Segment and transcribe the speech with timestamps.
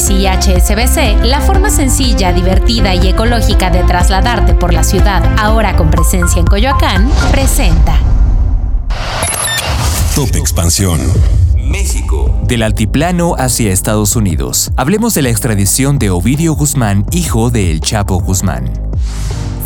[0.00, 5.76] Taxis y HSBC, la forma sencilla, divertida y ecológica de trasladarte por la ciudad, ahora
[5.76, 7.98] con presencia en Coyoacán, presenta.
[10.14, 11.00] Top Expansión.
[11.56, 12.40] México.
[12.44, 14.70] Del altiplano hacia Estados Unidos.
[14.76, 18.89] Hablemos de la extradición de Ovidio Guzmán, hijo de El Chapo Guzmán.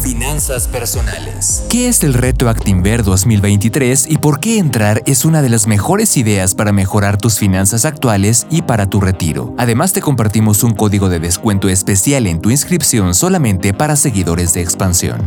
[0.05, 1.65] Finanzas personales.
[1.71, 6.19] ¿Qué es el reto Actinver 2023 y por qué entrar es una de las mejores
[6.19, 9.55] ideas para mejorar tus finanzas actuales y para tu retiro?
[9.57, 14.61] Además te compartimos un código de descuento especial en tu inscripción solamente para seguidores de
[14.61, 15.23] expansión.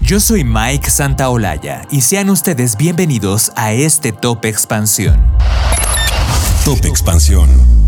[0.00, 5.20] Yo soy Mike Santaolalla y sean ustedes bienvenidos a este Top Expansión.
[6.64, 7.79] Top Expansión.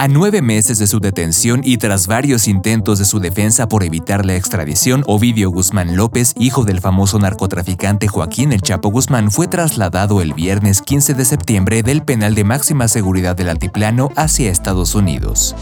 [0.00, 4.24] A nueve meses de su detención y tras varios intentos de su defensa por evitar
[4.24, 10.22] la extradición, Ovidio Guzmán López, hijo del famoso narcotraficante Joaquín El Chapo Guzmán, fue trasladado
[10.22, 15.56] el viernes 15 de septiembre del penal de máxima seguridad del Altiplano hacia Estados Unidos.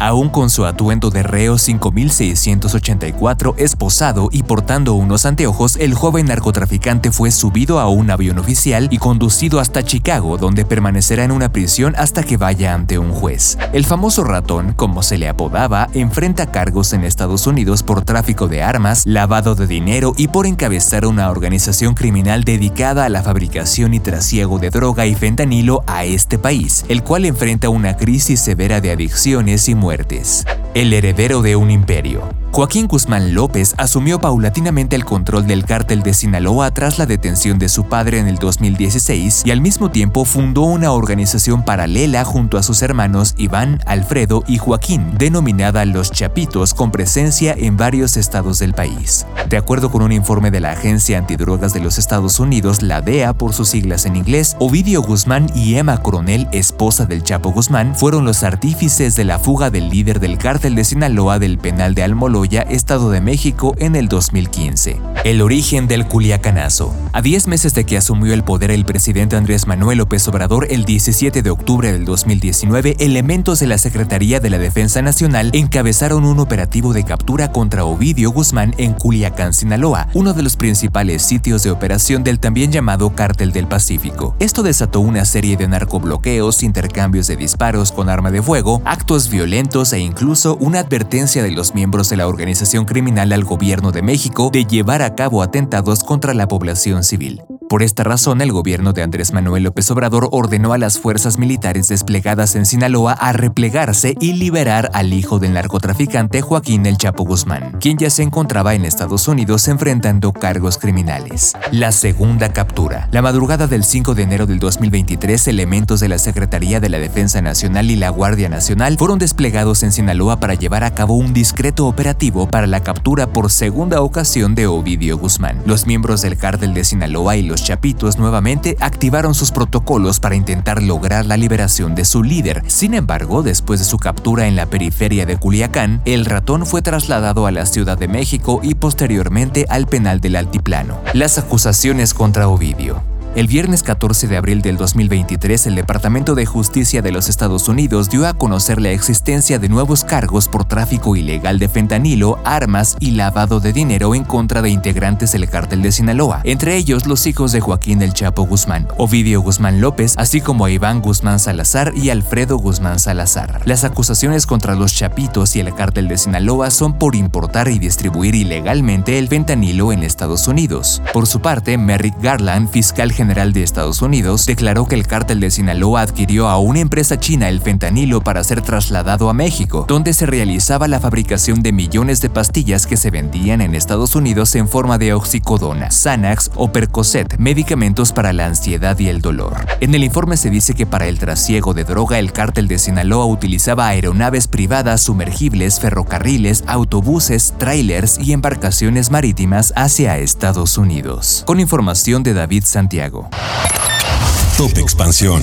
[0.00, 7.10] Aún con su atuendo de reo 5684 esposado y portando unos anteojos, el joven narcotraficante
[7.10, 11.94] fue subido a un avión oficial y conducido hasta Chicago, donde permanecerá en una prisión
[11.98, 13.58] hasta que vaya ante un juez.
[13.72, 18.62] El famoso ratón, como se le apodaba, enfrenta cargos en Estados Unidos por tráfico de
[18.62, 24.00] armas, lavado de dinero y por encabezar una organización criminal dedicada a la fabricación y
[24.00, 28.92] trasiego de droga y fentanilo a este país, el cual enfrenta una crisis severa de
[28.92, 30.44] adicciones y muertes.
[30.74, 32.28] El heredero de un imperio.
[32.52, 37.68] Joaquín Guzmán López asumió paulatinamente el control del cártel de Sinaloa tras la detención de
[37.68, 42.62] su padre en el 2016 y al mismo tiempo fundó una organización paralela junto a
[42.62, 48.74] sus hermanos Iván, Alfredo y Joaquín, denominada Los Chapitos, con presencia en varios estados del
[48.74, 49.26] país.
[49.48, 53.34] De acuerdo con un informe de la Agencia Antidrogas de los Estados Unidos, la DEA
[53.34, 58.24] por sus siglas en inglés, Ovidio Guzmán y Emma Coronel, esposa del Chapo Guzmán, fueron
[58.24, 62.62] los artífices de la fuga del líder del cártel de Sinaloa del penal de Almoloya
[62.62, 65.00] Estado de México, en el 2015.
[65.24, 66.92] El origen del Culiacanazo.
[67.12, 70.84] A 10 meses de que asumió el poder el presidente Andrés Manuel López Obrador el
[70.84, 76.40] 17 de octubre del 2019, elementos de la Secretaría de la Defensa Nacional encabezaron un
[76.40, 81.70] operativo de captura contra Ovidio Guzmán en Culiacán, Sinaloa, uno de los principales sitios de
[81.70, 84.34] operación del también llamado Cártel del Pacífico.
[84.40, 89.92] Esto desató una serie de narcobloqueos, intercambios de disparos con arma de fuego, actos violentos
[89.92, 94.50] e incluso una advertencia de los miembros de la organización criminal al gobierno de México
[94.52, 97.42] de llevar a cabo atentados contra la población civil.
[97.68, 101.88] Por esta razón, el gobierno de Andrés Manuel López Obrador ordenó a las fuerzas militares
[101.88, 107.76] desplegadas en Sinaloa a replegarse y liberar al hijo del narcotraficante Joaquín El Chapo Guzmán,
[107.78, 111.52] quien ya se encontraba en Estados Unidos enfrentando cargos criminales.
[111.70, 113.06] La segunda captura.
[113.12, 117.42] La madrugada del 5 de enero del 2023, elementos de la Secretaría de la Defensa
[117.42, 121.86] Nacional y la Guardia Nacional fueron desplegados en Sinaloa para llevar a cabo un discreto
[121.86, 125.60] operativo para la captura por segunda ocasión de Ovidio Guzmán.
[125.66, 130.82] Los miembros del cártel de Sinaloa y los Chapitos nuevamente activaron sus protocolos para intentar
[130.82, 132.62] lograr la liberación de su líder.
[132.66, 137.46] Sin embargo, después de su captura en la periferia de Culiacán, el ratón fue trasladado
[137.46, 140.98] a la Ciudad de México y posteriormente al penal del Altiplano.
[141.14, 143.17] Las acusaciones contra Ovidio.
[143.38, 148.10] El viernes 14 de abril del 2023, el Departamento de Justicia de los Estados Unidos
[148.10, 153.12] dio a conocer la existencia de nuevos cargos por tráfico ilegal de fentanilo, armas y
[153.12, 157.52] lavado de dinero en contra de integrantes del cártel de Sinaloa, entre ellos los hijos
[157.52, 162.10] de Joaquín El Chapo Guzmán, Ovidio Guzmán López, así como a Iván Guzmán Salazar y
[162.10, 163.60] Alfredo Guzmán Salazar.
[163.66, 168.34] Las acusaciones contra los Chapitos y el cártel de Sinaloa son por importar y distribuir
[168.34, 171.00] ilegalmente el fentanilo en Estados Unidos.
[171.12, 175.50] Por su parte, Merrick Garland, fiscal General de Estados Unidos declaró que el cártel de
[175.50, 180.24] Sinaloa adquirió a una empresa china el fentanilo para ser trasladado a México, donde se
[180.24, 184.96] realizaba la fabricación de millones de pastillas que se vendían en Estados Unidos en forma
[184.96, 189.66] de oxicodona, Xanax o Percocet, medicamentos para la ansiedad y el dolor.
[189.80, 193.26] En el informe se dice que para el trasiego de droga el cártel de Sinaloa
[193.26, 201.44] utilizaba aeronaves privadas, sumergibles, ferrocarriles, autobuses, trailers y embarcaciones marítimas hacia Estados Unidos.
[201.46, 203.07] Con información de David Santiago.
[203.10, 205.42] Top Expansión.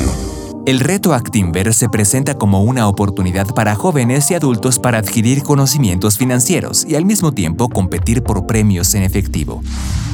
[0.65, 6.17] El reto Actinver se presenta como una oportunidad para jóvenes y adultos para adquirir conocimientos
[6.17, 9.63] financieros y al mismo tiempo competir por premios en efectivo.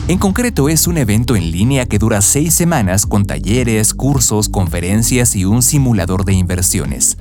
[0.07, 5.35] En concreto es un evento en línea que dura seis semanas con talleres, cursos, conferencias
[5.35, 7.17] y un simulador de inversiones.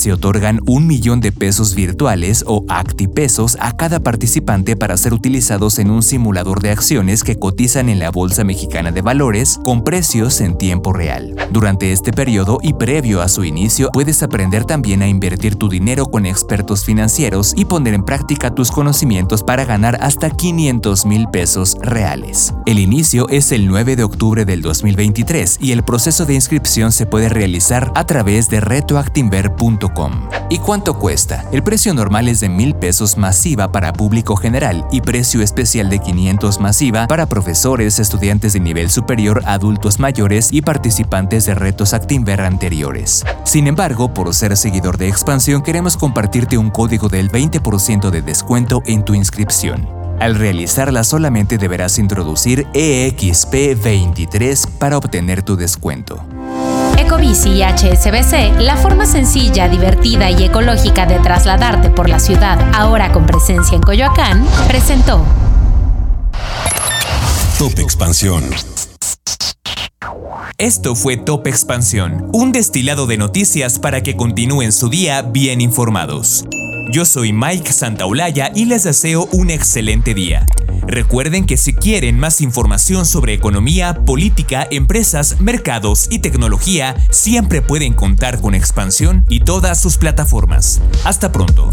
[0.00, 5.78] Se otorgan un millón de pesos virtuales o actipesos a cada participante para ser utilizados
[5.78, 10.40] en un simulador de acciones que cotizan en la Bolsa Mexicana de Valores con precios
[10.40, 11.36] en tiempo real.
[11.50, 16.06] Durante este periodo y previo a su inicio, puedes aprender también a invertir tu dinero
[16.06, 21.76] con expertos financieros y poner en práctica tus conocimientos para ganar hasta 500 mil pesos
[21.82, 22.54] reales.
[22.64, 27.04] El inicio es el 9 de octubre del 2023 y el proceso de inscripción se
[27.04, 29.89] puede realizar a través de retoactinver.com.
[30.48, 31.44] ¿Y cuánto cuesta?
[31.52, 35.98] El precio normal es de mil pesos masiva para público general y precio especial de
[35.98, 42.40] 500 masiva para profesores, estudiantes de nivel superior, adultos mayores y participantes de retos Actinver
[42.40, 43.24] anteriores.
[43.44, 48.82] Sin embargo, por ser seguidor de Expansión, queremos compartirte un código del 20% de descuento
[48.86, 49.88] en tu inscripción.
[50.20, 56.22] Al realizarla solamente deberás introducir EXP23 para obtener tu descuento.
[57.10, 63.10] Ecobici y HSBC, la forma sencilla, divertida y ecológica de trasladarte por la ciudad, ahora
[63.10, 65.24] con presencia en Coyoacán, presentó
[67.58, 68.44] Top Expansión.
[70.56, 76.44] Esto fue Top Expansión, un destilado de noticias para que continúen su día bien informados.
[76.90, 80.44] Yo soy Mike Santaolalla y les deseo un excelente día.
[80.88, 87.92] Recuerden que si quieren más información sobre economía, política, empresas, mercados y tecnología, siempre pueden
[87.94, 90.80] contar con Expansión y todas sus plataformas.
[91.04, 91.72] Hasta pronto.